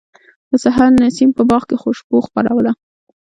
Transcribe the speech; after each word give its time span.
د 0.49 0.51
سحر 0.63 0.89
نسیم 1.01 1.29
په 1.37 1.43
باغ 1.49 1.63
کې 1.69 1.75
خوشبو 1.81 2.17
خپروله. 2.27 2.71